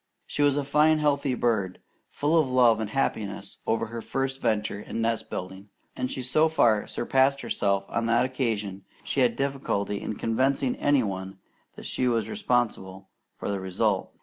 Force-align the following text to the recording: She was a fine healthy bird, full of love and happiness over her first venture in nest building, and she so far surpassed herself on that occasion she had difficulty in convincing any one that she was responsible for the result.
She 0.25 0.41
was 0.41 0.57
a 0.57 0.63
fine 0.63 0.97
healthy 0.97 1.35
bird, 1.35 1.79
full 2.09 2.35
of 2.35 2.49
love 2.49 2.79
and 2.79 2.89
happiness 2.89 3.57
over 3.67 3.85
her 3.85 4.01
first 4.01 4.41
venture 4.41 4.79
in 4.81 4.99
nest 4.99 5.29
building, 5.29 5.69
and 5.95 6.11
she 6.11 6.23
so 6.23 6.49
far 6.49 6.87
surpassed 6.87 7.41
herself 7.41 7.85
on 7.87 8.07
that 8.07 8.25
occasion 8.25 8.83
she 9.03 9.19
had 9.19 9.35
difficulty 9.35 10.01
in 10.01 10.15
convincing 10.15 10.75
any 10.77 11.03
one 11.03 11.37
that 11.75 11.85
she 11.85 12.07
was 12.07 12.29
responsible 12.29 13.09
for 13.37 13.47
the 13.51 13.59
result. 13.59 14.11